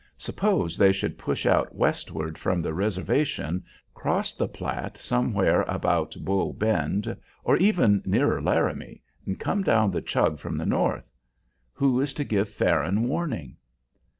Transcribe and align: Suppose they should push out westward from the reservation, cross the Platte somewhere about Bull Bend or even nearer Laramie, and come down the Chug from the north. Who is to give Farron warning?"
Suppose 0.17 0.79
they 0.79 0.91
should 0.91 1.19
push 1.19 1.45
out 1.45 1.75
westward 1.75 2.35
from 2.35 2.59
the 2.59 2.73
reservation, 2.73 3.63
cross 3.93 4.33
the 4.33 4.47
Platte 4.47 4.97
somewhere 4.97 5.61
about 5.67 6.15
Bull 6.21 6.53
Bend 6.53 7.15
or 7.43 7.55
even 7.57 8.01
nearer 8.03 8.41
Laramie, 8.41 9.03
and 9.27 9.39
come 9.39 9.61
down 9.63 9.91
the 9.91 10.01
Chug 10.01 10.39
from 10.39 10.57
the 10.57 10.65
north. 10.65 11.13
Who 11.73 12.01
is 12.01 12.15
to 12.15 12.23
give 12.23 12.49
Farron 12.49 13.07
warning?" 13.07 13.57